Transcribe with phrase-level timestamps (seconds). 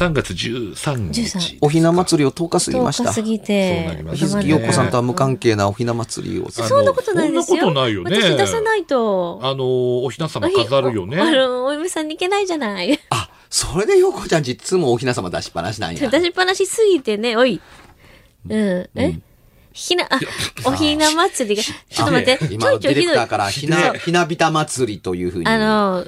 [0.00, 1.20] 3月13日。
[1.20, 7.56] 13おひな祭りを10日過ぎまし10た日過ぎて、そうなりま日したね月陽子さんとは無関係なおひな祭りをそんなことないですよ。
[7.56, 9.40] そんなことないよね私出さないと。
[9.42, 11.20] あの、おひな様飾るよね。
[11.20, 12.98] あの、お嫁さんに行けないじゃない。
[13.10, 17.60] あそれで陽子ちゃん実もおひな様出しっぱなしなんや出しっぱなしすぎてね、おい。
[18.48, 18.88] うん。
[18.94, 19.18] え？
[19.72, 20.18] ひな、あ、
[20.64, 23.26] おひな祭りが、ちょっと待って、ちょ今いちょいひどいディレクター。
[23.28, 26.04] からひなひなびた祭りというふうにあの、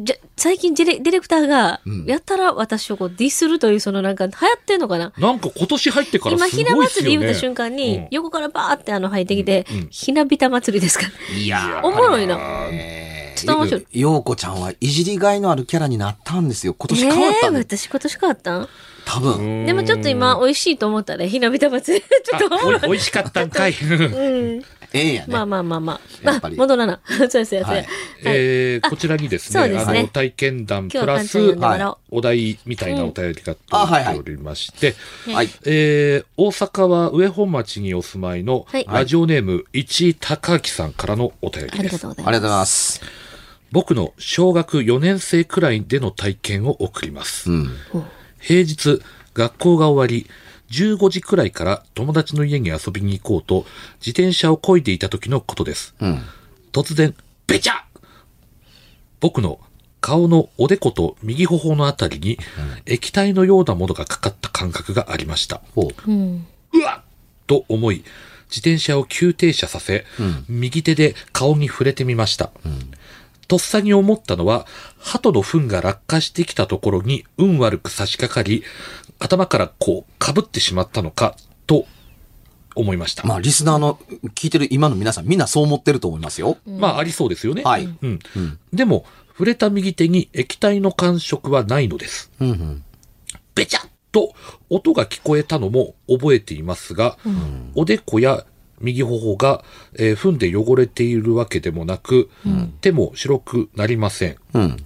[0.00, 5.12] じゃ、最近ディレディレクターが、やったら私をこうディスるという、そのなんか流行ってんのかな？
[5.16, 7.10] なんか今年入ってから今、すひなごいっすよね。
[7.10, 8.08] 祭り言うた瞬間に、うん。
[8.10, 9.76] 横からバーってあの入ってきて、うん。
[9.76, 11.06] うんひなびた祭りですか
[11.36, 12.36] いやおもろいな。
[12.70, 13.86] えーちょっと面白い。
[13.92, 16.74] 陽子ちゃんはいじりがいのあるキャラになったんですよ。
[16.74, 18.68] 今年変わったえー、私今年変わったん？
[19.04, 19.66] 多分。
[19.66, 22.04] でもちょっと今、美味しいと思ったね、ひなびた祭り。
[22.38, 23.72] ちょっと美味しかったんかい。
[23.72, 24.64] うん。
[24.92, 25.32] ええんやね。
[25.32, 26.30] まあまあまあまあ。
[26.30, 26.54] やっぱり。
[26.54, 27.00] あ戻らな。
[27.06, 27.84] そうです、そう
[28.24, 31.38] えーこちらにですね、あの、体験談プラス
[32.10, 34.94] お題みたいなお便りが届いておりまして、
[35.32, 38.86] はいえー大阪は上本町にお住まいのはい。
[38.88, 41.92] ラジオネーム一高明さんからのお便りありです。
[41.94, 42.28] がとうございます。
[42.28, 43.00] ありがとうございます。
[43.72, 47.50] 僕の小学4年生くらいでの体験を送ります。
[47.50, 47.70] うん
[48.44, 49.00] 平日、
[49.32, 50.28] 学校が終わり、
[50.70, 53.64] 15時くらいから友達の家に遊びに行こうと、
[54.00, 55.94] 自転車を漕いでいた時のことです。
[56.00, 56.22] うん
[56.72, 57.14] 突然、
[57.46, 57.84] べちゃ
[59.20, 59.60] 僕の
[60.00, 62.38] 顔のおでこと右頬のあたりに、
[62.84, 65.62] 液体のようなものがかかった感覚がありました。
[65.74, 66.46] ほううん。
[66.72, 67.04] うわっ
[67.46, 68.04] と思い、
[68.50, 70.04] 自転車を急停車させ、
[70.48, 72.50] 右手で顔に触れてみました。
[73.46, 74.66] とっさに思ったのは、
[74.98, 78.64] 鳩の糞が落下してきたところに運悪く差し掛かり、
[79.18, 81.86] 頭からこう、被ってしまったのか、と
[82.74, 83.26] 思いました。
[83.26, 83.98] まあリスナーの
[84.34, 87.62] 聞いてる今の皆さんみんなそう思ってると思いますよまあ、ありそうですよね。
[87.62, 88.18] はいうん。
[88.36, 92.30] うんでも、触れた右手に液体の感触はないのです。
[92.40, 92.84] うんうん
[93.54, 94.34] べちゃっと
[94.68, 97.18] 音が聞こえたのも覚えていますが、
[97.74, 98.44] おでこや
[98.80, 99.64] 右頬が、
[99.94, 102.30] えー踏んで汚れているわけでもなく、
[102.80, 104.36] 手も白くなりません。
[104.54, 104.76] うん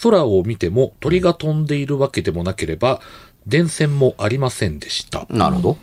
[0.00, 3.00] 空を見ても鳥が飛んでいるわけでもなければ、
[3.46, 5.26] 電線もありませんでした。
[5.28, 5.78] なるほど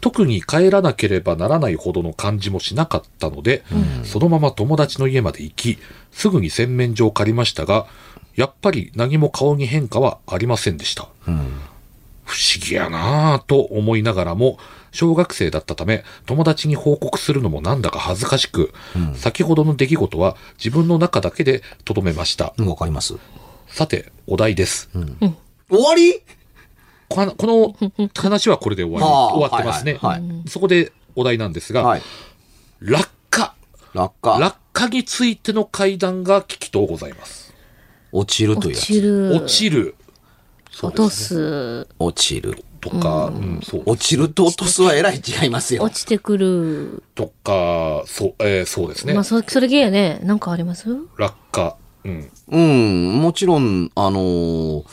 [0.00, 3.62] 特に帰らなければならないほどの感じもしなかったので、
[4.02, 5.78] そのまま友達の家まで行き、
[6.10, 7.86] すぐに洗面所を借りましたが、
[8.34, 11.08] やっぱり何も顔に変化はありませんでした。
[11.24, 11.40] 不思
[12.66, 14.58] 議やなぁと思いながらも、
[14.92, 18.72] 小学生だったため、友達に報告するのもなんだか恥ずかしく、
[19.16, 22.54] 先ほどの出来事は自分の中だけで留めました。
[22.58, 23.14] うんわかります
[23.66, 24.88] さて、お題です。
[25.68, 26.22] 終わり？
[27.08, 32.02] このこの話はこれで終わり、はあ終わってますね、はいはいそこでお題なんですが、はい
[32.80, 33.54] 落下。
[33.94, 37.54] 落下落下についての会談が聞きとうございます。
[38.10, 39.34] 落ちるという落やつちる。
[39.34, 39.94] 落ちる。
[40.70, 41.84] そう落とですね。
[41.84, 41.88] す。
[41.98, 43.82] 落ちるとか、うん、そう。
[43.86, 47.02] 落ちると落とすはえらい違いますよ落ちてくる。
[47.14, 49.14] とか、そう、えーそうですね。
[49.14, 50.20] まあ、そそれ系やね。
[50.24, 50.88] なんかあります？
[51.16, 51.76] 落下。
[52.04, 52.30] うん。
[52.48, 54.84] うんもちろんあのー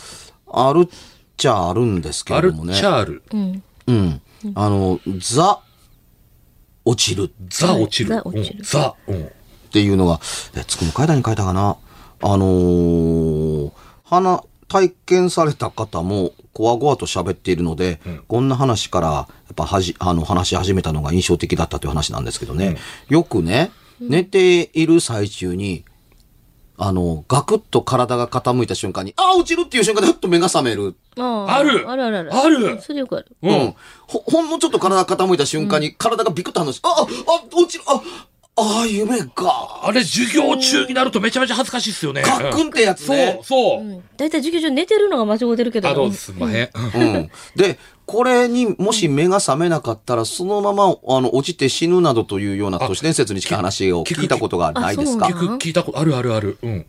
[0.52, 0.90] あるっ
[1.36, 3.24] ちゃあるんですけれどもねチャール。
[3.34, 3.64] うん。
[3.88, 4.22] うん
[4.56, 5.60] あのザ
[6.86, 8.10] 落ちるザ落ちる。
[8.10, 8.96] ザ落ちるうんザ。
[9.08, 9.26] うん。
[9.26, 10.20] っていうのが、
[10.56, 11.78] え、つくも階段に書いたかな。
[12.22, 13.72] あのー、
[14.04, 22.78] 花、体験された方も、こわごわと喋っているので、こんな話から、やっぱはじ、あの、話し始めたのが印象的だったという話なんですけどね。
[23.10, 25.84] よくね、寝ている最中に、
[26.82, 30.96] あの、ガクッと体が傾いた瞬間に、ああ、落ちるっていう瞬間でふっと目が覚める。
[31.18, 32.34] ああるあるあるある。
[32.34, 33.36] あるそれよくある。
[33.42, 33.76] ううんん。
[34.08, 37.06] ほ、ほんのちょっと体が傾いた瞬間に、体がビクッと反応して、あ、あ、あ、
[37.54, 38.02] 落ちる、あ、
[38.62, 39.82] ああ、夢か。
[39.84, 42.22] あれ、授業中になるとめちゃめちゃ恥ずかしいっすよね。
[42.22, 43.40] カックンってやつそうね、。
[43.44, 43.84] そうう。
[43.84, 45.90] んだいたい授業中寝てるのが間違ってるけど。
[45.90, 46.70] あの、すんまへん。
[46.96, 47.32] うん。
[47.56, 55.28] で、これにもし目が覚めなかったら、そのまま、あの、落ちて死ぬなどというような都市伝説に近い話を聞いたことがないですか？
[55.28, 56.58] あそう聞く、聞いたこと、あるあるある。
[56.62, 56.86] うん。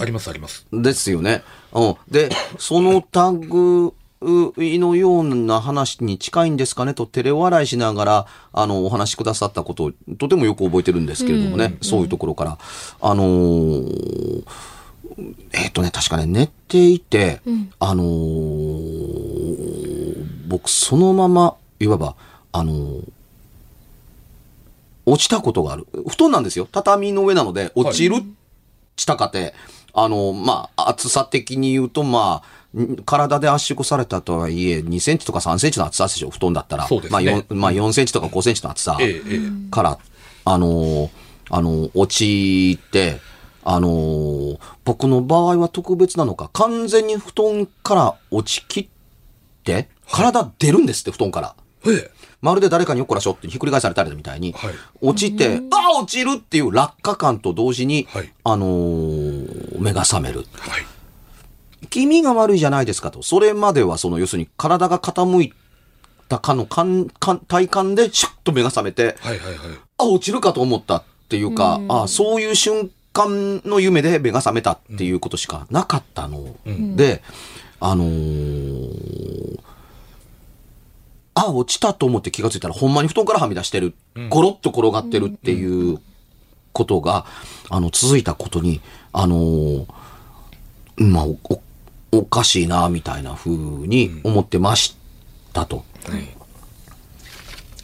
[0.00, 0.66] ありますあります。
[0.72, 1.42] ですよね。
[1.72, 1.96] うん。
[2.10, 2.28] で、
[2.58, 3.92] そのタグ
[4.26, 6.94] のような話に近いんですかね？
[6.94, 12.58] と照れ笑いしながら、あの、お話しくださったことを、とてもよく覚えてるんですけれどもね、そういうところから。
[13.00, 14.44] あのー
[15.52, 17.40] えっ、とね、確かね、寝ていて、
[17.78, 19.26] あのー
[20.48, 22.16] 僕、そのまま、いわば、
[22.52, 23.12] あのー
[25.08, 25.86] 落ちたことがある。
[26.08, 26.66] 布団なんですよ。
[26.70, 28.16] 畳の上なので、落ちる、
[28.96, 29.54] したかて、
[29.92, 32.65] あの、まあ、厚さ的に言うと、まあ、ん
[33.04, 36.86] 体で圧縮されたとはいえ、2センチとか3センチの厚さでしょ、布団だったら。
[36.86, 38.98] そうですねまあ、4, まあ、4センチとか5センチの厚さ。
[39.70, 39.98] から、
[40.44, 41.10] あの、
[41.50, 43.20] あの、落ちて、
[43.64, 48.88] あの、僕の場合は特別なのか、完全に布団から落ちきっ
[49.64, 51.54] て、体出るんですって、布団から。
[51.86, 52.10] ええ。
[52.42, 60.46] まるで誰かによっこらしょってひっくり返されたりみたいに、はい落ちて、ああ、落ちるっていう落下感と同時に、はいあのー目が覚める。
[60.58, 60.86] はい。
[61.86, 63.22] 気味が悪いじゃないですかと。
[63.22, 65.52] それまではその、要するに体が傾い
[66.28, 69.56] たかの感感体感でシュッと目が覚めて、はいはいはい。
[69.98, 76.56] あ、落ちるかと思ったっていうか、あそういう瞬間の夢で目が覚めたっていうことしかなかったの。
[76.96, 77.22] で、
[77.80, 79.60] あのー
[81.38, 83.94] あ、落ちたと思って気がついたら、ほんまに布団からはみ出してる。
[84.30, 86.00] ゴロッと転がってるっていう
[86.72, 87.26] ことが、
[87.68, 88.80] あの、続いたことに、
[89.12, 89.86] あのー
[90.96, 91.60] まあ、お、
[92.16, 94.96] おおかしいな、みたいな風に思ってまし
[95.52, 95.84] たと。
[96.08, 96.28] はい。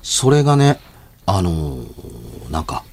[0.02, 0.81] それがね、
[1.26, 2.84] あのーなんか、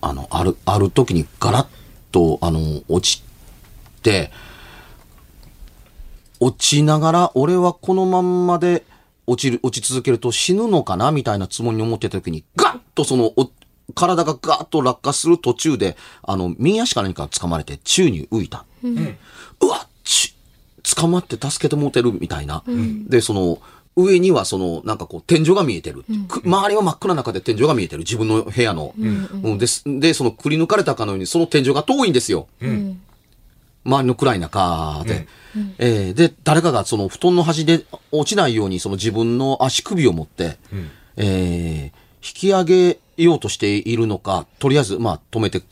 [0.00, 1.66] あの、ある、ある時にガラッ
[2.12, 3.22] と、あのー落ち
[4.02, 4.30] て、
[6.40, 8.84] 落ちながら、俺はこのまんまで
[9.26, 13.50] 落ちる、落ち続けると死ぬのかなみたいなつもりに思ってた時に、ガッとその、お
[13.94, 18.64] 体がガーッと落下する途中で、あの、右足か何か掴まれて宙に浮いた。
[19.60, 19.95] うわち、
[20.94, 22.62] 捕まって助けてもうてるみたいな。
[23.08, 23.58] で、その、
[23.96, 26.04] 上にはその、なんかこう、天井が見えてる。
[26.28, 28.00] く周りは真っ暗な中で天井が見えてる。
[28.00, 28.94] 自分の部屋の。
[28.98, 32.46] うんですで、その、くり抜かれたかのように、その天井が遠いんですよ。
[33.84, 35.26] 周りの暗い中で。
[35.78, 40.58] えーで、誰かがその布団の端で落ちないように、その自分の足首を持って、
[41.16, 45.62] えー引き上げようとしているのか、とりあえず、まあ、止めて、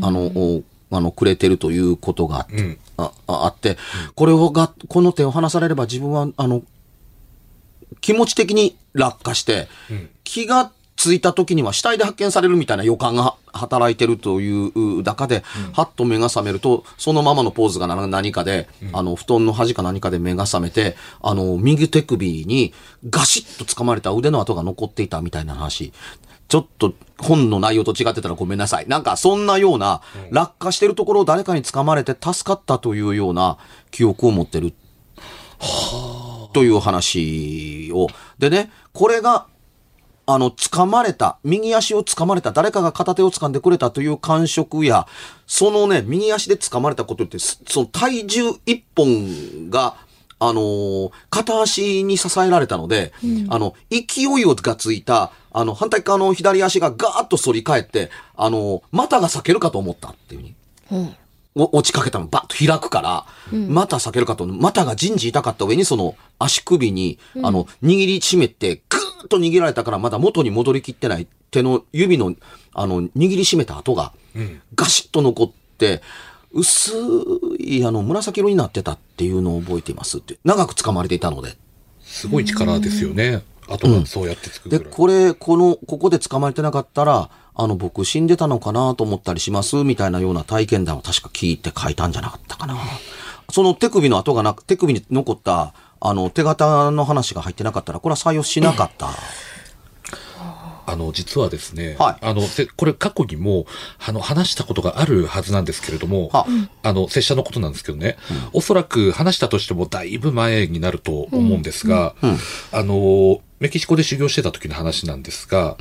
[0.00, 0.62] あの、お
[0.92, 2.46] あの、くれてるということがあ,、
[2.96, 3.76] ああって、
[4.14, 6.62] これをが、この手を離されれば自分は、あの、
[8.00, 9.68] 気持ち的に落下して、
[10.24, 15.42] 気がついた時には死体で発見されるみたいな予感が働いてるという中で、
[15.72, 22.72] はっと目が覚めると、そのままのポーズが何何かで、あの、布団の端か何かで目が覚めて、あの、右手首に
[23.10, 25.92] ガシッと掴まれた腕の跡が残っていたみたいな話。
[26.48, 28.88] ちょっと本の内容と違ってたらごめんなさい。
[28.88, 33.58] なんかそんなような落下してるところを誰かに掴まれて助かったというような
[33.90, 34.72] 記憶を持ってる
[36.52, 38.08] という話を。
[38.38, 39.46] でね、これが、
[40.26, 45.06] あの、掴まれた、右足を掴まれた、誰かが片手を掴んでくれたという感触や、
[45.46, 49.96] そのね、右足で掴まれたことって、すその体重一本が、
[50.48, 53.12] あのー片足に支えられたので、
[53.48, 60.44] あの、勢いをがついた、あの、反対側の左足がガーッと反り返って、あのー股が裂けるかと思ったっていうふ
[60.94, 61.16] うに。
[61.56, 72.34] お落ちかけたのバッと開くから、また避けるかと、またが人事痛かった上にその足首に、あの、握りしめて、ぐーっと握られたからまだ元に戻りきってない手の指の、
[72.72, 74.12] あの、握りしめた跡が、
[74.74, 76.02] ガシッと残って、
[76.54, 76.92] 薄
[77.58, 80.38] い、あの、紫色になってたっていうのを覚えていますって。
[80.44, 81.56] 長く掴まれていたので。
[82.00, 83.42] すごい力ですよね。
[83.68, 84.92] あとはそうやって作るで、ぐらい。
[84.92, 92.76] これ、この、ここで掴まれてなかったら、あの、僕死んでたのかなと思ったりしますみたいなような体験談を確か聞いて書いたんじゃなかったかな。
[93.50, 99.10] その手首の跡がなく、手首に残った、あの、手形の話が入ってなかったら、これは採用しなかった。
[100.86, 102.16] ああの、実はですね、はい。
[102.24, 103.66] あの、せこれ過去にも、
[104.04, 106.46] あの、話したことがあるはずなんですけれども、は。
[106.82, 108.16] あの、拙者のことなんですけどね、
[108.52, 112.30] おそらく話したとしてもだいぶ前になると思うんですが、うん。
[112.30, 112.38] うん。
[112.72, 115.76] あの、メキシコで修行してた時の話なんですが、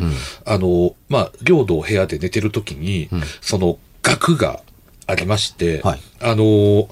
[0.46, 3.10] あの、まあ、領土部屋で寝てる時に、
[3.42, 4.62] その、額が
[5.08, 6.02] ありまして、はい。
[6.22, 6.88] あの、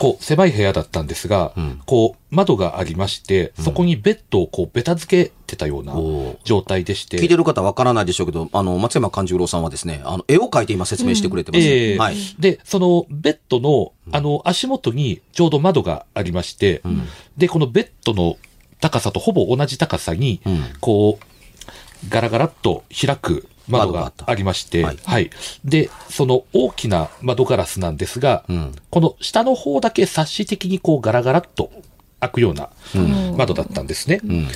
[0.00, 1.82] こう、狭い部屋だったんですが、ん。
[1.84, 5.94] こう、窓がありまして、そこにベッドをこう、ベタ付けてたような
[6.42, 11.64] 状態でして、聞いてる方わからないでしょうけど、あの、松山勘十郎さんはですね、あの、絵を描いて今説明してくれてます。
[11.66, 11.98] ええ。
[11.98, 12.16] はい。
[12.38, 16.80] で、そのベッドの、あの、足元にちょうど窓がありまして、
[17.36, 18.38] で、このベッドの
[18.80, 20.64] 高さとほぼ同じ高さに、うん。
[20.80, 25.30] こう、ガラガラっと開く窓がありまして、はいはい。
[25.64, 31.70] で、その大きな窓ガラスなんですが、うんこの下の方だけ察し的にこうガラガラっと
[32.20, 32.70] 開くような
[33.36, 34.20] 窓だったんですね。
[34.24, 34.48] うん。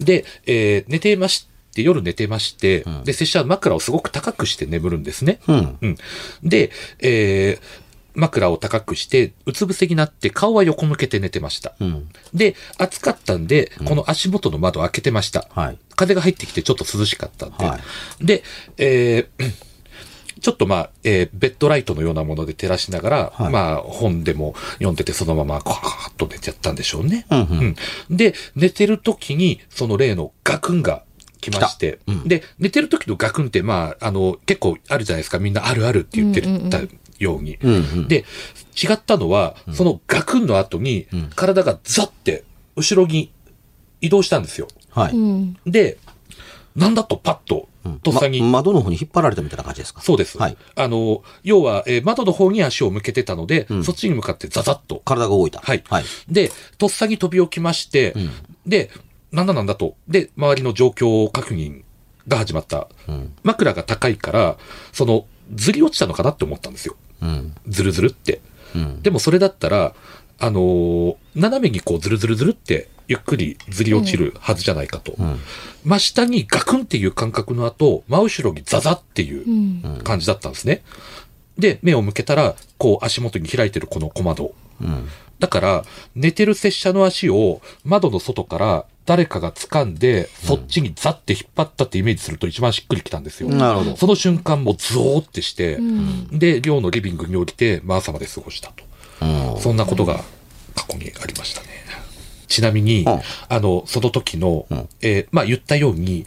[0.00, 5.40] で、えー寝ていまして、夜寝てまして、んで、拙者は枕をすごく高くして眠るんですね。
[5.46, 5.78] うん。
[5.80, 5.96] うん。
[6.42, 7.81] で、えー
[8.14, 11.74] 枕を高くして、うつ伏せになって顔は横向けて寝てました。
[11.80, 12.08] うん。
[12.34, 15.46] で、暑かったんで、この足元の窓を開けてました。
[15.54, 15.78] はい。
[15.96, 17.64] 風が入ってきてちょっと涼しかったんで。
[17.64, 17.78] は
[18.20, 18.42] で、
[18.78, 19.52] えー
[20.40, 27.26] ちょっとまあ、えーベッドライトのようなもので照らしながら、はいまあ、本でも読んでて、そのまま、こーっと寝ちゃったんでしょうね。
[27.30, 27.76] うんうん
[28.10, 31.04] うんで、寝てる時に、その例のガクンが
[31.40, 35.38] 来まして、うんで、寝てる時のガクンって、まあ、あの、結構あるじゃないですか。
[35.38, 36.80] みんなあるあるって言ってた
[37.22, 37.58] ように。
[37.62, 38.08] うんうん。
[38.08, 38.24] で、
[38.82, 42.44] 違ったのは、そのガクンの後に、ん体がザって、
[42.76, 43.30] 後ろに
[44.00, 44.68] 移動したんですよ。
[44.90, 45.12] はい。
[45.12, 45.56] うん。
[45.66, 45.98] で、
[46.76, 47.68] なんだとパッと、
[48.02, 50.00] とっさに、ま窓の方に引っ張られたみたいな感じですか？
[50.00, 50.38] そうです。
[50.38, 50.56] はい。
[50.74, 55.02] あの、要は、えー窓の方に足を向けてたので、んそっちに向かってザザッと。
[55.04, 55.60] 体が動いた。
[55.60, 55.82] はい。
[55.88, 56.04] はい。
[56.28, 58.30] で、とっさに飛び起きまして、ん
[58.66, 58.90] で、
[59.32, 59.96] なんだなんだと。
[60.08, 61.82] で、周りの状況確認
[62.28, 62.88] が始まった。
[63.08, 63.34] うん。
[63.42, 64.56] 枕が高いから、
[64.92, 66.96] その、ずり落ちたのかなって思ったんですよ。
[67.22, 67.54] うん。
[67.68, 68.40] ずるずるって。
[68.74, 69.02] うん。
[69.02, 69.94] でもそれだったら、
[70.38, 75.14] あのー斜めにこうずるずるずるって、ゆっくりずり落ちるはずじゃないかと。
[75.18, 75.38] うん。
[75.84, 80.00] 真下にガクンっていう感覚の後、真後ろにザザっていううん。
[80.02, 80.82] 感じだったんですね。
[81.58, 84.54] で、目を向けたら、こう足元に開いてるこの小窓。
[84.80, 85.08] うん。
[85.42, 85.84] だから、
[86.14, 93.48] 寝てる拙者の足を窓の外から誰かが掴んで、そっちにザって引っ張ったってイメージすると一番しっくりきたんですよ。
[93.48, 93.96] なるほど。
[93.96, 96.38] その瞬間もゾーってして、うん。
[96.38, 98.84] で、寮のリビングに降りて、まあ朝まで過ごしたと。
[99.20, 99.60] うん。
[99.60, 100.22] そんなことが
[100.76, 101.66] 過去にありましたね。
[102.46, 106.24] ちなみに、うんあの、その時の、うんえーまあ言ったように、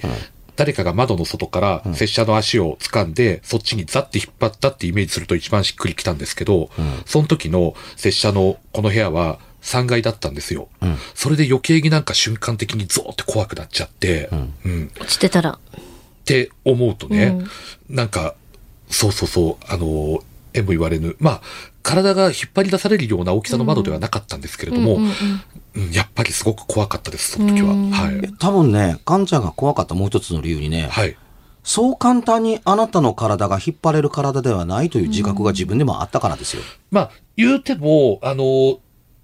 [0.56, 6.70] 誰かが窓の外から拙者の足を掴んで、そっちにザって引っ張ったってイメージすると一番しっくりきたんですけど、
[7.06, 10.70] その時の拙者のこの部屋は3階だったんですよ。
[10.86, 10.98] ん。
[11.16, 14.30] それで余計になんか瞬間的にゾーって怖くなっちゃって、
[14.64, 14.92] うん。
[15.00, 15.52] 落ちてたら。
[15.52, 15.58] っ
[16.24, 17.38] て思うとね、
[17.90, 18.36] なんか、
[18.90, 21.42] そうそうそう、あの、えも言われぬ、まあ、
[21.86, 25.14] 体が引っ張り出されるような大きさの窓ではなかったんですけれども、うんうんうん
[25.92, 27.74] やっぱりすごく怖かったです、その時は。
[27.74, 28.34] うんはい。
[28.40, 31.18] 多分ね、カンちゃんが怖かったもう一つの理由にね、はい。
[31.66, 36.64] そう簡単にあなたの体が引っ張れる体ではないという自覚が自分でもあったからですよ。
[36.92, 38.80] まあ、言うても、あの、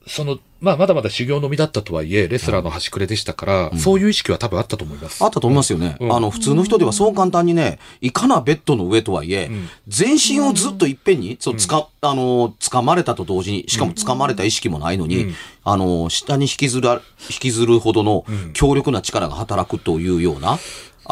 [0.07, 5.23] その、まあ、まだまだ修行の身だったとはいえ、レスラーの端くれでしたから、そういう意識は多分あったと思います。
[5.23, 5.97] あったと思いますよね。
[5.99, 6.15] うん。
[6.15, 9.69] あの、普通の人ではそう簡単にね、いかなベッドの上とはいえ、ん。
[9.87, 15.35] 全身をずっといっぺんに、そう、つか、あの、掴まれたと同時に、しかも掴まれた意識もないのに、うん。
[15.63, 20.59] あの、下に引きずら、引きずるほどの強力な力が働くというような、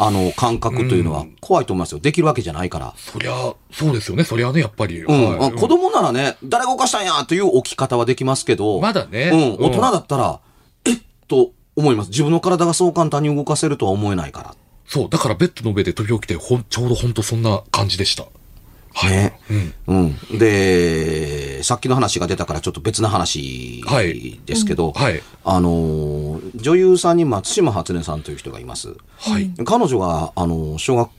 [0.02, 1.98] あの、感覚というのは怖いと思いますよ。
[1.98, 2.94] できるわけじじゃないから。
[2.96, 4.24] そりゃ、そうですよね。
[4.24, 5.00] そりゃね、やっぱり。
[5.00, 5.38] うん。
[5.38, 9.66] はいあ子供ならね、誰が動かしたんやという置き方はできますけど、まだねうん。
[9.66, 10.40] 大人うんだったら、
[10.84, 12.10] えっと思います。
[12.10, 14.54] 自分の体がそう簡単に動かせるとは思えないから。
[14.86, 18.24] そう、だからベッドの上で飛び起きて、ほん、ちょうど本当そんな感じでした。
[18.94, 19.10] はい。
[19.10, 19.40] ね。
[19.50, 19.74] うん。
[19.86, 20.38] うん。
[20.38, 25.22] で、さっきの話が出たからちょっと別な話はいですけど、はい。
[25.44, 28.94] あのー、女優さんに松島初音さんという人がいます。
[29.18, 29.50] はい。
[29.64, 31.10] 彼女が、あの、小学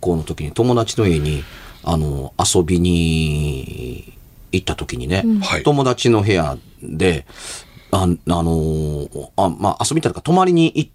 [0.00, 1.44] 校の時に友達の家に、
[1.84, 4.14] あの、遊びに
[4.52, 7.26] 行った時にね、はい友達の部屋で、
[7.90, 10.90] あ、あの、あまあ、遊びたとか、泊まりに行っ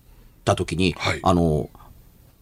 [0.45, 1.69] た時に、はいあの、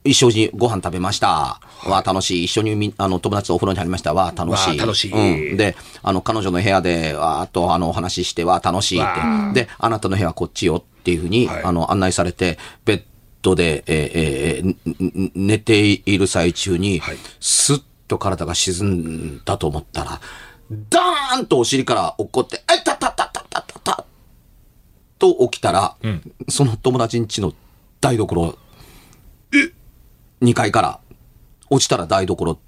[0.03, 1.27] 一緒にご飯食べました。
[1.27, 2.43] わあ、楽しい。
[2.46, 4.13] 一緒にみあの友達とお風呂に入りました。
[4.13, 4.77] わあ、楽しい。
[4.77, 5.12] 楽しい
[5.51, 5.58] うん。
[5.58, 9.65] で、あの、彼女の部屋で、わーっと、あの、お話しして、わあ、楽しいわって。
[9.65, 13.03] で、あなたの部屋はこっちよっていうふうに、はいあの、案内されて、ベッ
[13.43, 18.84] ドで、えーえー寝ている最中に、はいスッと体が沈
[19.38, 20.20] んだと思ったら、
[20.89, 24.05] ダーンとお尻から落っこって、えったったったったったったった
[25.20, 27.53] と起きたら、んその友達ん家の
[28.00, 28.58] 台所
[30.41, 31.00] 2階から
[31.69, 32.60] 落ちたら台所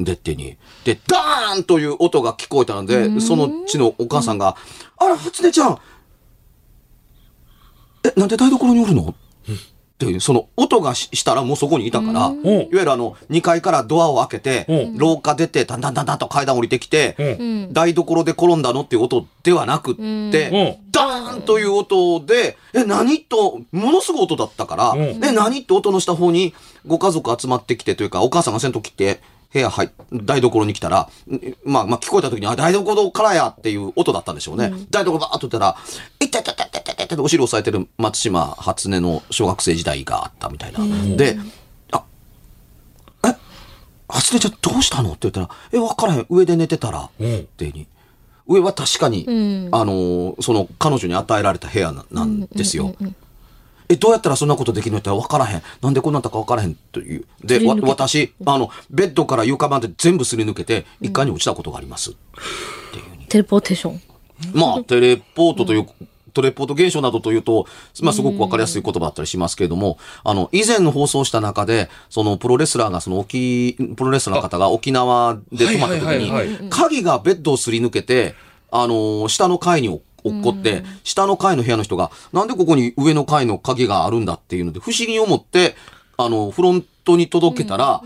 [0.00, 0.56] でってに。
[0.84, 4.56] で、ダーンという音が聞こえたので、そのうちのお母さんが、
[4.96, 5.78] あら、初音ちゃん。
[8.04, 9.14] え、なんで台所におるの？
[9.94, 14.98] っていう、その音がししたらもうそこにいたから、いわゆるあの、2階からドアを開けて、うん。
[14.98, 17.72] 廊下出て、だんだんだんだんと階段降りてきて、うん。
[17.72, 20.90] 台所で転んだのっていう音ではなくって、うん。
[20.90, 25.00] ダーンという音で、え、何と、ものすごい音だったから、うん。
[25.24, 26.54] え、何って音のした方に
[26.86, 29.20] ご家族集まってきてというか、お母さんが先頭切って、
[29.52, 34.72] 部屋入っ、台所に来たら、んまあまあ聞こえた時に、あ、台所からやっていう音だったんでしょうね。
[34.90, 35.76] 台所バーっと言ったら、
[36.20, 40.80] いったいったいったいったいったいったって後ろ押さえてる松島初音の小学生時代があったみたいな。
[41.16, 41.38] で、
[41.92, 42.02] あ、
[43.26, 43.36] え、
[44.08, 46.26] 初音ちゃんどうしたのって言ったら、え、わからへん。
[46.28, 47.86] 上で寝てたら、うんってに。
[48.46, 52.94] 上は確かに、んあのーその彼女に与えられた部屋ななんですよ。
[53.88, 55.62] え、どうやったらそんなことできるのって分からへん。
[55.82, 57.24] なんでこんなんだか分からへんという。
[57.42, 62.10] で、わ私、あの、ベッドから床まで全部すり抜けて、一階に落ちたことがあります。
[62.10, 62.14] っ
[62.92, 63.28] ていう。
[63.28, 64.00] テレポーテーション。
[64.52, 65.86] まあ、テレポートという、
[66.32, 67.66] トレポート現象などというと、
[68.00, 78.34] まあ、すごくわかりやすい言葉だったりしますけれども、あの、以前の放送した中で、その、プロレスラーが、その、沖、プロレスラーの方が沖縄で泊まった時に、鍵がベッドをすり抜けて、
[78.70, 85.76] あの、下の階に落っこって、下の階の部屋の人が、なんでここに上の階の鍵があるんだっていうので、不思議に思って、
[86.16, 88.02] あの、フロントに届けたら、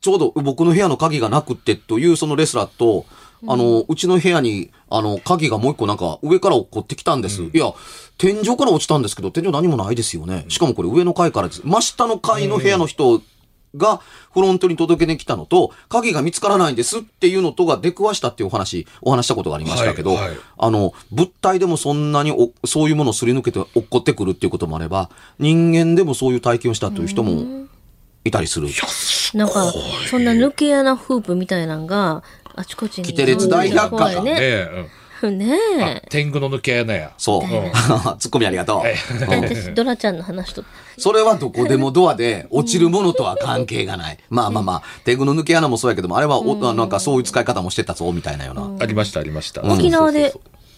[0.00, 3.06] ちょうど僕の部屋の鍵がなくってというそのレスラーと、
[3.46, 7.42] あの、うちの部屋に、あの、鍵がもう一個なんか上から落っこってきたんです。
[7.42, 7.72] いや、
[8.16, 10.44] 天井から落ちたんですけど、天井何もないですよね。
[10.48, 11.62] しかもこれ上の階からです。
[11.64, 13.22] 真下の階の部屋の人
[13.78, 14.00] が
[14.32, 27.66] フロントに届けに来たのと、鍵が見つからないんですっていうのとが出くわしたっていうお話、お話したことがありましたけど、はいはいあの、物体でもそんなにおそういうものをすり抜けて落っこってくるっていうこともあれば、人間でもそういう体験をしたという人も
[28.24, 28.68] いたりする。
[29.34, 29.72] なんか、
[30.10, 32.22] そんな抜け穴フープみたいなのが、
[32.54, 33.04] あちこちに。
[33.04, 34.68] キテレツ大百科怖いねね。
[35.30, 36.02] ね。
[36.10, 37.12] 天狗の抜け穴や。
[37.18, 37.42] そう。
[38.18, 38.82] ツッコミありがとう。
[39.28, 40.64] 私、ドラちゃんの話と。
[40.96, 44.18] それはどこでもドアで落ちるものとは関係がない。
[44.30, 48.70] まあまあまあ、天狗の抜け穴もそうやけども、あれはお、あなんかそういう使い方もしてたぞ、みたいなような。
[48.80, 49.62] ありました、ありました。
[49.62, 50.34] 沖縄で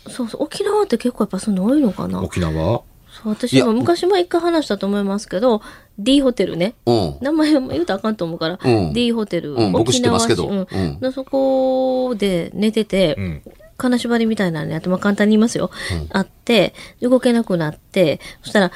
[0.08, 2.82] そうそう、沖縄って結構やっぱそういうの多いのかな沖縄？
[3.10, 5.62] そう私も昔も一回話したと思いますけど、
[5.98, 6.74] D ホテルね。
[6.86, 7.16] うん。
[7.20, 10.66] 名前も言うとあかんと思うから、うん D ホテル、うん僕知ってますけど
[11.12, 13.42] そこで寝てて、うん。
[13.80, 15.70] 金縛りみたいなのやって、まあ、簡単に言いますよ。
[16.10, 18.72] あって、動けなくなって、そしたら、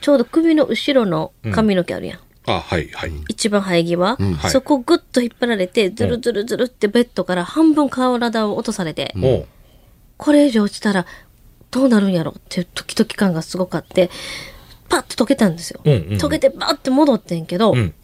[0.00, 2.18] ちょうど首の後ろの髪の毛あるやん。
[2.46, 3.12] あ、はい、はい。
[3.28, 9.46] 一番生え際、はいそこをグッと引っ張られて、ズルズルズルってベッドから半分体を落とされて、も
[10.16, 11.06] これ以上落ちたら
[11.70, 12.34] どうなるんやろ？
[12.36, 14.10] っていう時々感がすごかって、
[14.88, 15.80] パッと溶けたんですよ。
[15.84, 17.94] うんうんうん溶けてバーって戻ってんけど、う、うん。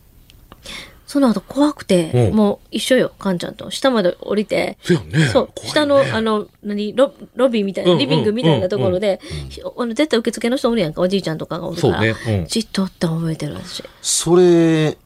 [1.06, 2.36] その後怖くて、うん。
[2.36, 3.70] もう一緒よ、カンちゃんと。
[3.70, 5.26] 下まで降りて、そうよね。
[5.26, 5.70] そう、怖いね。
[5.70, 12.40] 下の、あの、何、ロロビーみたいな、リビングみたいなところで、ひあの絶対受付の人おるやんか、おじいちゃんとかがおるから、そうね。
[12.40, 12.46] うん。
[12.46, 13.84] じっとおったの覚えてる私。
[14.00, 14.96] それ、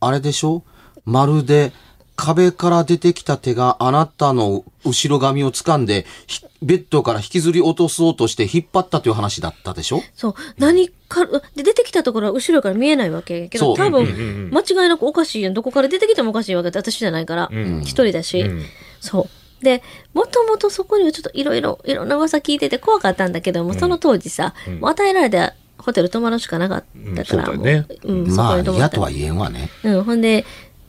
[0.00, 0.62] あれでしょ？
[1.04, 1.72] まるで
[2.16, 10.00] 壁から出てきた手があなたの後ろ髪を掴んで、ひベッドから引きずり落とそうとして引っ張ったという話だったでしょ？
[10.14, 13.48] そう、何か、で、出てきたところは後ろから見えないわけ。
[13.48, 14.50] けど、多分、うんうんうん。
[14.50, 15.54] 間違いなくおかしいやん。
[15.54, 17.82] どこから出てきてもおかしいわけで、私じゃないから、ん。
[17.82, 18.64] 一人だし、うん。
[19.00, 19.28] そ
[19.60, 19.64] う。
[19.64, 19.82] で、
[20.14, 29.70] もともとそこにはちょっといろいろ、いろんな噂聞いてて怖かったんだけども、その当時さ、もう与えられたホテル泊まるしかなかったから、うんそうだよねもううん、そまあ、嫌とは言えんわね。
[29.84, 30.44] うん、ほんで、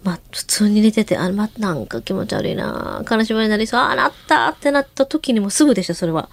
[0.08, 6.30] まあ、普通に寝てて、あ、ま、なんか気持ち悪いな金縛りになりそう、あ、なったってなった時にもうすぐでした、それは。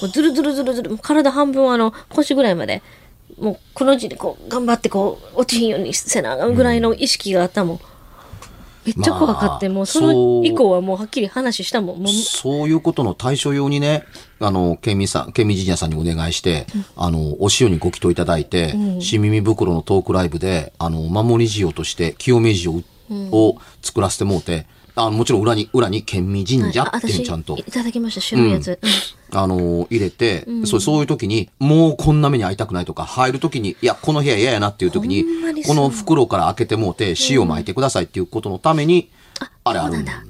[0.00, 2.84] もうずるずるずるずる、もう体半分あの、腰ぐらいまで、
[3.40, 7.80] もう、くの字でこう、頑張ってこう、落ちひんようにせなぐらいの意識があったもん。
[8.84, 11.98] めっちゃ怖かって、まあもうその以降はもうはっきり話したもん。
[11.98, 14.04] もうそういうことの対処用にね、
[14.38, 22.82] あの、県民さん、県民神社さんにお願いして、あの、お塩にご祈祷いただいて、新耳袋のトークライブで、あの、守り塩として清め塩を
[23.82, 24.66] 作らせてもうて、
[24.98, 27.58] あもちろん裏に、裏に県民神社ってちゃんと。
[27.58, 28.78] い、ただきました、白いやつ。
[29.30, 29.38] うん。
[29.38, 39.10] あの、入れて、そうそういう時に、もうこんな目に遭いたくないとか、入る時に、いや、この部屋嫌やなっていう時にに、この袋から開けてもうて、塩巻いてくださいっていうことのために、
[39.64, 40.24] あれあるんだ。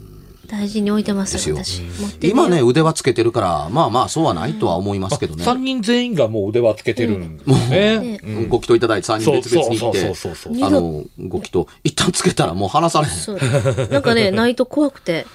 [0.47, 1.83] 大事に置いてますよ私。
[2.23, 5.45] 今ね、腕はつけてるから、まあまあ、そうはないとは思いますけどね。
[5.45, 8.21] 3人全員がもう腕輪つけてるんですね。
[8.23, 13.91] うんご祈祷いただいて3人別々に行って、あの、ご祈祷、一旦つけたらもう離されへん。
[13.91, 15.27] なんかね、ないと怖くて。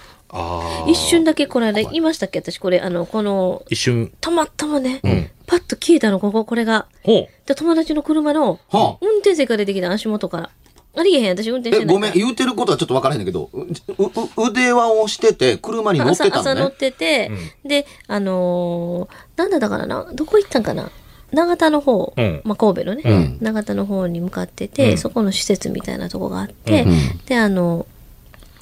[0.87, 4.11] 一瞬だけこの間言いましたっけ私これ、あの、この、一瞬。
[4.21, 5.01] たまたまね、
[5.45, 6.87] パッと消えたの、ここ、これが。
[7.03, 7.27] ほう。
[7.45, 10.49] で、友達の車の、はあ運転席が出てきた足元から。
[10.93, 11.95] ありえへん、私運転してえ、ない。
[11.95, 16.75] ごめん、言うてることはちょっとわからへんだけど、う、う、う腕輪をしてて、車に乗ってた朝朝乗っのね。
[16.77, 17.31] てて、
[17.63, 20.91] で、あのーなんだったかなな、どこ行ったんかな？
[21.31, 22.41] 長田の方、うん。
[22.43, 23.37] まあ、神戸のね、うん。
[23.39, 24.97] 長田の方に向かってて、うん。
[24.97, 27.17] そこの施設みたいなとこがあって、うん。
[27.25, 27.87] で、あの、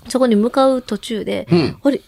[0.08, 1.78] そこに向かう途中で、うん。
[1.84, 2.00] あれ、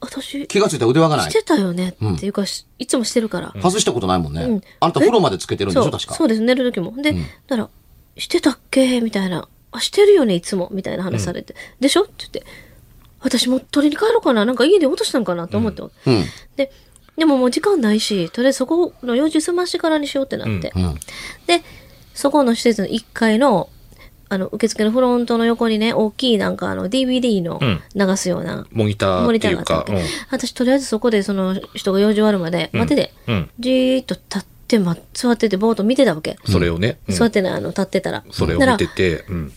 [0.00, 1.30] 私、気がついたら腕輪がない。
[1.30, 1.34] し。
[1.34, 3.52] てたよねっていうか、しいつもしてるから。
[3.60, 4.42] 外したことないもんね。
[4.44, 4.62] うん。
[4.80, 5.90] あんた風呂までつけてるんでしょ？
[5.90, 6.14] 確か。
[6.14, 6.94] そうです、寝る時も。
[7.02, 7.22] で、うん。
[7.22, 7.68] だから、
[8.16, 9.02] してたっけ？
[9.02, 9.46] みたいな。
[9.76, 10.68] あ、してるよね、いつも。
[10.72, 11.54] みたいな話されて。
[11.80, 12.02] でしょ？
[12.02, 12.44] って言って。
[13.20, 15.82] 私も取りに帰ろうかななんか家で落としたのかなと思って。
[15.82, 15.90] うん。
[16.56, 16.70] で、
[17.16, 20.72] でももう時間ないし、とりあえずそこの用事済ましてからにしようってなって。
[20.76, 20.94] うん。
[21.46, 21.62] で、
[22.14, 23.68] そこの施設の1階の、
[24.28, 33.12] あの、受付のフロントの横にね、大きいなんかあの DVD のうん流すような、モニタモニーっていうかターがあっ、て、私とりあえずそこでその人が用事終わるまで、待ってて。
[33.58, 36.36] じーっと立って、ま、座っててぼーっと見てたわけ。
[36.44, 38.24] それをね、うん座ってない、あの、立ってたら。
[38.30, 39.52] それを見てて、うん。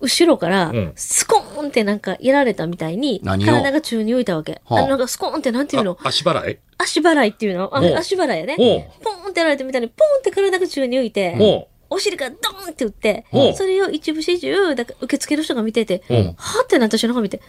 [0.00, 4.60] 後ろからうん、スコーンってなんかやられたみたいに、体が宙に浮いたわけ。
[4.64, 4.78] はあ。
[4.78, 5.98] あの、なんかスコーンってなんていうの？
[6.02, 6.58] あ足払い？
[6.78, 7.70] 足払いっていうの？
[7.74, 8.90] あ足払いやね。
[9.02, 17.40] ポーンってやられてみたいに、ポーンって体が宙に浮いて、お尻がドーンって打ってそれを一部始終、だから受付の人が見てて、はってなった私の方見て、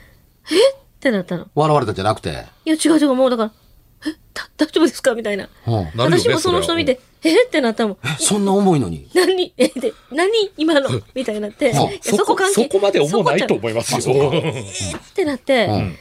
[0.51, 0.71] え？
[0.73, 1.47] ってなったの。
[1.55, 2.29] 笑われたんじゃなくて？
[2.65, 3.51] いや、違う違う、もうだから、
[4.07, 5.15] え、だ大丈夫ですか？
[5.15, 5.49] みたいな。
[5.95, 7.43] 私もその人見て、え？
[7.45, 7.97] ってなったもん。
[8.03, 9.09] え、そんな重いのに？
[9.13, 9.53] 何？
[9.57, 10.29] え、で、何？
[10.57, 10.89] 今の？
[11.13, 13.97] みたいになって、いやはあそこ、そこまで思わないとそこ思いますよ。
[13.99, 15.95] あそうかじゃってなって、うん。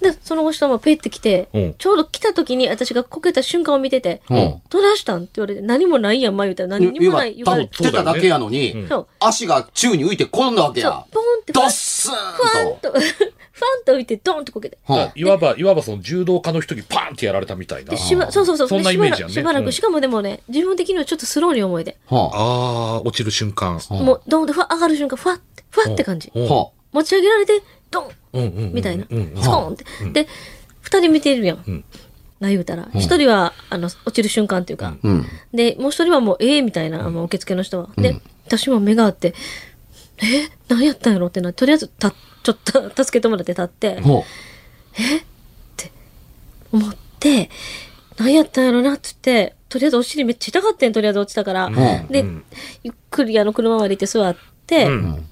[0.00, 4.62] で、その人もペッて来て、うんちょうど来た時に私がこけた瞬間を見てて、うん。
[4.70, 7.34] どないしたんって言われて、何もないやん、前言ったら何にもない。
[7.34, 9.06] 言わ言われて立ってただけやのに、うんそう。
[9.20, 11.04] 足が宙に浮いて転んだわけそうや。。
[11.10, 13.00] ポンって、ドッスふわーンんと、 ふわ
[13.76, 14.78] んと浮いて、ドンってこけて。
[14.86, 14.94] と。
[14.94, 17.96] うんいわば、いわばその柔道家の人にパーンってやられたみたいなで、。
[17.96, 18.68] しば、そうそうそう。
[18.68, 23.80] そんなイメージやねでしばらく、しばらくうんしかもでもね、自分的にはちょっとスローに思えて、はああ、落ちる瞬間。
[23.90, 26.32] うんもう、ドンってふわ、上がる瞬間、ふわって、ふわって感じ。
[26.92, 28.72] 持ち上げられて、ドン！
[28.72, 29.04] みたいな。
[29.04, 29.84] スコーンって。
[30.24, 30.28] で、
[30.80, 31.56] 二人見てるやん。
[31.58, 31.84] ん。
[32.40, 32.88] な言うたら。
[32.94, 34.96] 一人は、あの、落ちる瞬間っていうか。
[35.52, 37.90] で、もう一人はもう、ええみたいな、もう受付の人は。
[37.96, 39.34] で、私も目があって、
[40.22, 40.48] え？
[40.68, 44.24] 何やったんやろってな、とりあえず、た、ちょっと、 助けてもらって立って、ほ
[46.72, 47.50] 思って、
[48.16, 51.68] 何やったんやろなって言って、とりあえずお尻めっちゃ痛かったんとりあえず落ちたから。
[51.68, 51.74] ん。
[52.08, 52.44] で、うん
[52.82, 55.26] ゆっくりあの車まで行って座って、うん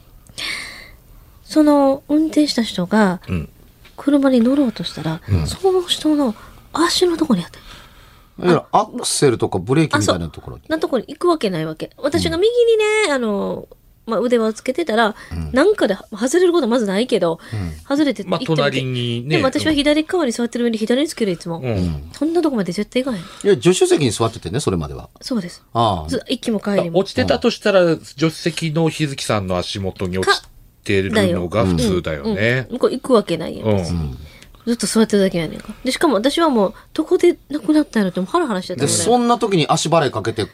[1.49, 3.49] その運転した人がうん
[3.97, 6.35] 車に乗ろうとしたら、その人の
[6.73, 8.69] 足のとこにあった。
[8.71, 10.63] アクセルとかブレーキみたいなところに。
[10.69, 11.91] なとこに行くわけないわけ。
[11.97, 12.77] 私が右に
[13.09, 13.67] ね、あの、
[14.07, 15.17] まあ、腕輪をつけてたら、
[15.53, 17.41] なんかで外れることはまずないけど、
[17.87, 19.37] 外れて行まあ、ってみて隣にね。
[19.37, 21.59] でも私は左側に座ってる上に左につけるいつも。
[21.59, 22.09] うん。
[22.13, 23.23] そんなとこまで絶対行かへん。
[23.23, 25.11] いや、助手席に座っててね、それまでは。
[25.21, 25.63] そうです。
[25.75, 26.09] ああ。
[26.09, 27.01] ず行きも帰りも。
[27.01, 30.48] 落ちてたとしたら、助手席の日月さんの足元に落ち
[30.89, 32.67] てるのが普通だよね。
[32.71, 33.69] うん、向こう行くわけないやん。
[33.69, 34.19] うん。
[34.67, 35.75] ずっと座ってるだけやねんか。
[35.85, 38.89] で、しかも私はもう、どこで亡くなったんやろってハラハラしてたで。
[38.89, 40.47] そんな時に足払いかけて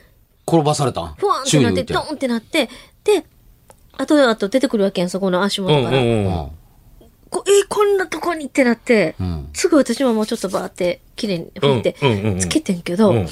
[0.46, 1.14] 転ばされたん？
[1.14, 2.68] ふわんってなって、ドンってなって、
[3.04, 3.24] で、
[3.96, 5.98] 後で後出てくるわけやん、そこの足うん元から。
[5.98, 6.26] うんうん。
[6.26, 6.48] うん
[7.30, 13.26] こえーこんなとこにってなって、んすぐ私ももうちょっとバーって、綺麗に拭いてうんうんうんうん、つけてんけど、うん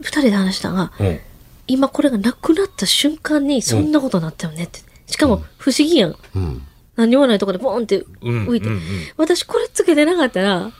[0.00, 1.20] 二人で話したのが、うん
[1.66, 4.80] 今これがなくなった瞬間にそんなことになったよねって。
[5.12, 6.16] しかも不思議やん。
[6.34, 6.62] うん。
[6.96, 8.66] 何にもないとこでボーンってうん浮いて。
[8.66, 8.80] うんうん
[9.16, 10.72] 私これつけてなかったら、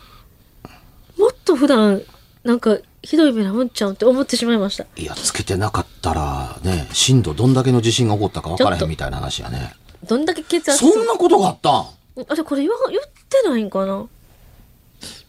[1.18, 2.03] もっと普段、
[2.45, 4.87] なんかひどい目なもんちゃうんって思ってしまいました。
[4.97, 9.75] いや、つけてなかったら、ね、震度どんだけの地震が起こったか分からへんみたいな話やね。
[10.09, 11.73] どんだけ血圧そんなことがあったん？
[12.29, 14.07] あれこれ言わ言ってないんかな？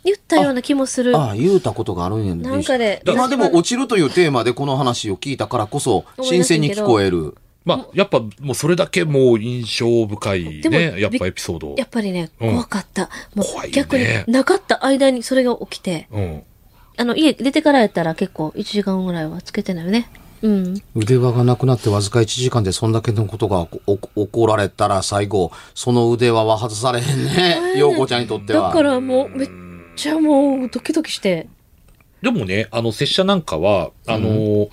[0.04, 1.16] 言ったような気もする。
[1.16, 7.38] ああ、言うたことがあるんやねなんかで今でも落ちるというテーマでこの話を聞いたからこそ、新鮮に聞こえる。
[7.66, 11.76] まあ、やっぱもうそれだけもう印象深いね、やっぱエピソード。
[11.78, 13.10] やっぱりね、うん怖かった。
[13.36, 16.44] も怖いうね逆になかった間にそれが起きて、うん。
[16.98, 20.10] あの、家出てからやったら結構1時間ぐらいはつけてないよね。
[20.42, 20.82] うん。
[20.94, 27.78] 腕輪がなくなってわずか1時間でそんだけのことが起こられたら最後、その腕輪は外されへんね。
[27.78, 28.68] 陽子ちゃんにとっては。
[28.68, 29.50] だからもうめっ
[29.96, 31.48] ちゃもうドキドキして。
[32.22, 34.70] でもね、あの、拙者なんかは、あのー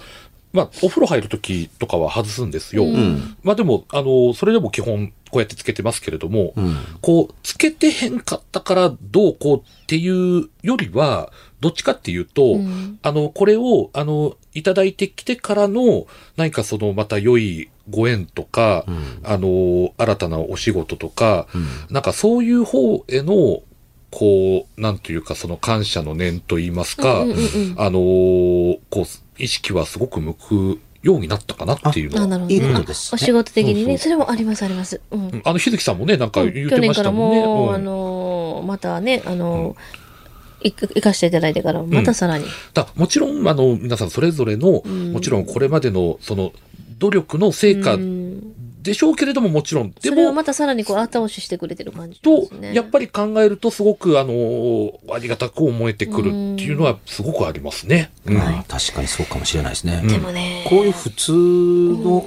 [0.52, 2.84] まあ、お風呂入るときとかは外すんですよ。
[2.84, 3.36] ん。
[3.42, 6.76] まあでも、あのーそれでも基本、こうやってつけてますけれども、うん。
[7.00, 12.98] こう、つけてへんかったからどうこうっていうよりは、どっちかっていうと、うん。
[13.02, 19.20] あの、これを、あの、いただいてきてからの、何かその、また良いご縁とか、ん。
[19.22, 21.46] あの、新たなお仕事とか、
[21.90, 23.62] なんかそういう方への、
[24.10, 29.04] こう、なんというか、その感謝の念と言いますか、あのーこう、
[29.42, 32.26] 意識はすごく向くようになったかなっていうのあ、は。
[32.26, 32.72] なるほど、いいね。
[32.72, 35.00] ことですねあお仕事的にね、それもあります、あります。
[35.10, 35.28] うん。
[35.28, 37.40] うんあの、日月さんもね、なんか言って去年からましたもんね。
[37.40, 42.44] もう、うんあのー、またね、あのー、い行かせていただいてから、またさらに。
[42.74, 46.52] だもちろん、あの、皆さんそれぞれの、んもちろんこれまでの、その、
[46.98, 52.74] 努力の成果うんでしょうけれども、もちろん、でも、それをまたさらにこう後押ししてくれてる感じでとす、ね。
[52.74, 58.10] やっぱり考えると、すごく、あの、ありがたく思えてくるっていうのは、すごくありますね。
[58.26, 60.00] うんああ確かにそうかもしれないですね。
[60.02, 62.24] うんでもね、こういう普通の、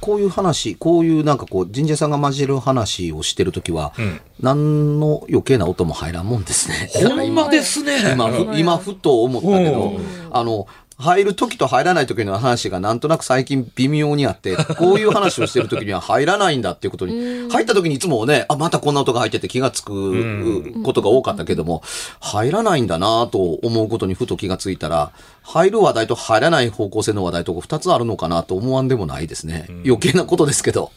[0.00, 6.90] こういう話、こういうなんかこう、神社さんが混じる話をしてるときは、うん何の余計な音も入らんもんですね。
[6.92, 8.12] ほんまですね。
[8.12, 8.28] 今
[8.58, 9.98] 今ふと思ったけどうん、
[10.32, 21.82] あの、入る時と入らない時の話がなんとなく最近微妙にあって、 こういう話をしてる時には入らないんだっていうことに、入った時にいつもね、あ、またこんな音が入ってて気がつくことが多かったけども、
[22.20, 25.10] 入らないんだなと思うことにふと気がついたら、
[25.42, 29.66] 入る話題と入らない方向性の話題と二つあるのかなと思わんでもないですね。
[29.84, 30.92] 余計なことですけど。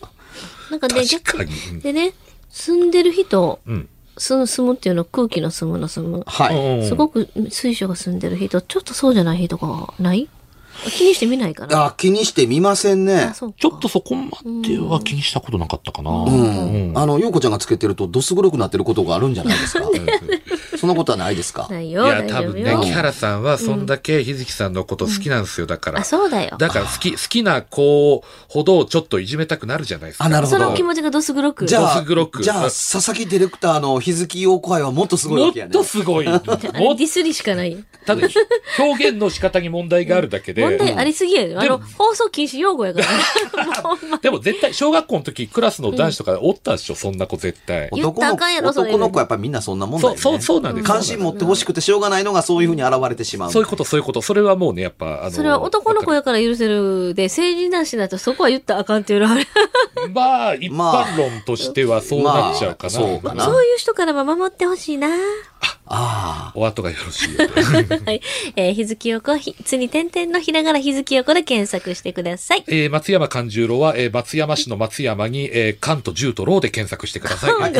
[0.69, 1.43] なんかね、確か
[1.81, 2.13] でね、
[2.49, 3.89] 住んでる人、うん。
[4.17, 6.23] 住む、住むっていうのは空気の住むの住む。
[6.25, 6.79] はい。
[6.79, 10.27] うんすごく水晶が住んでる人、ちょっとそうじゃない人がない
[10.91, 11.85] 気にしてみないかな。
[11.85, 14.29] あ、気にしてみませんねちょっとそこま
[14.61, 16.11] では気にしたことなかったかな。
[16.11, 16.89] うん。
[16.89, 19.85] うんあの、ようこちゃんがつけてると、どす黒くなってることがあるんじゃないですか。
[20.77, 21.67] そんなことはないですか？
[21.69, 22.63] ないよ、いや、大多分。
[22.63, 25.67] ね、木原さんはそんだけ日月さんのこと好きなんですよ。
[25.67, 26.03] だからあ、。
[26.03, 26.55] そうだよ。
[26.57, 30.25] だから好き、好きな子ほどちょっといじめたくなるじゃないですか。
[30.25, 31.65] あなるほどその気持ちがどす黒く。
[31.65, 35.73] じゃあどす黒、くじゃあ、佐々木ディレクターの日月陽子愛はもっとすごいわけやね。
[35.73, 36.25] もっとすごい。
[36.97, 37.77] ディスりしかない。
[38.05, 38.27] ただ、
[38.79, 40.61] 表現の仕方に問題があるだけで。
[40.63, 41.59] 問題ありすぎやよ。
[41.61, 43.07] あの、放送禁止用語やから。
[44.21, 47.89] でも絶対、小学校の時、クラスの男子とかおったでしょ、そんな子絶対。
[47.91, 50.21] 男の子はやっぱみんなそんなもんだよね。
[50.21, 53.51] そう、そう、そうなんです関心持ってほしくてしょうがないのがそういうふうに現れてしまう。
[53.51, 54.21] そういうこと、そういうこと。
[54.21, 55.31] それはもうね、やっぱ、あの。
[55.31, 59.47] それは男の子やから許せるで、成人男子だとそこは言ったらあかんっていうのはあれ。
[60.13, 62.99] まあ、一般論としてはそうなっちゃうかな。
[62.99, 65.07] まあそうかなそういう人からも守ってほしいな。
[65.89, 68.21] あお後がよろしい はい。
[68.55, 72.63] えー、日月横、ひ、つに点々のひらがな日月横で検索してください。
[72.67, 77.51] えー松山勘十郎は、えー松山市の松山に、えー、関と十と郎で検索してください。
[77.61, 77.67] あ。
[77.69, 77.71] え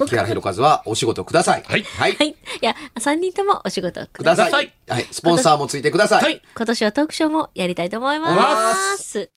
[0.00, 1.62] ー、木原博和はお仕事ください。
[1.64, 2.16] はいはい。
[2.16, 2.28] はい。
[2.30, 4.50] いや、3人ともお仕事くください。
[4.50, 4.72] ださい。
[4.88, 5.06] はい。
[5.10, 6.22] スポンサーもついてください。
[6.22, 6.42] はい。
[6.56, 8.30] 今年はトークショーもやりたいと思いま。
[8.30, 9.30] 思います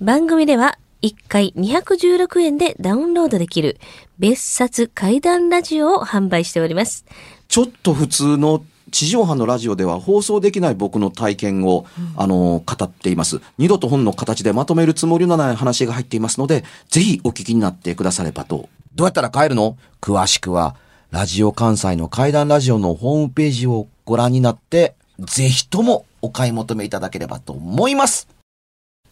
[0.00, 3.78] 番組では1回216円でダウンロードできる
[4.18, 7.04] 別冊怪談ラジオを販売しております。
[7.46, 13.40] ちょっと普通の地上波のラジオでは放送できない僕の体験を、あの、語っています。
[13.56, 18.68] 二度と本の形でまとめるつもりのない話が入っていますので、ぜひお聞きになってくださればと。
[18.96, 19.76] どうやったら帰るの？
[20.00, 20.74] 詳しくは、
[21.12, 28.28] ラジオ関西の怪談ラジオのホームページをご覧になって、ぜひともお買い求めいただければと思います。